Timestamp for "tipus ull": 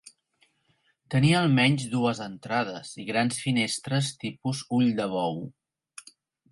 4.27-4.93